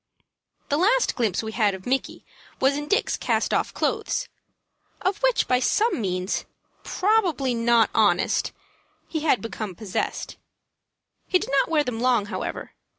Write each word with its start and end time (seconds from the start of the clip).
The 0.69 0.79
last 0.79 1.15
glimpse 1.15 1.43
we 1.43 1.51
had 1.51 1.75
of 1.75 1.85
Micky 1.85 2.25
was 2.59 2.75
in 2.75 2.87
Dick's 2.87 3.15
cast 3.15 3.53
off 3.53 3.71
clothes, 3.71 4.27
of 4.99 5.21
which 5.21 5.47
by 5.47 5.59
some 5.59 6.01
means, 6.01 6.43
probably 6.83 7.53
not 7.53 7.91
honest, 7.93 8.51
he 9.07 9.19
had 9.19 9.43
become 9.43 9.75
possessed. 9.75 10.37
He 11.27 11.37
did 11.37 11.51
not 11.51 11.69
wear 11.69 11.83
them 11.83 11.99
long, 11.99 12.25
however. 12.25 12.71